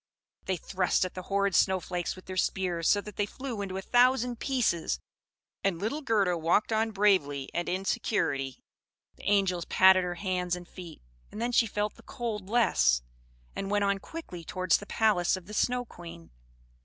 [0.45, 3.77] They thrust at the horrid snow flakes with their spears, so that they flew into
[3.77, 4.99] a thousand pieces;
[5.63, 8.63] and little Gerda walked on bravely and in security.
[9.17, 13.03] The angels patted her hands and feet; and then she felt the cold less,
[13.55, 16.31] and went on quickly towards the palace of the Snow Queen.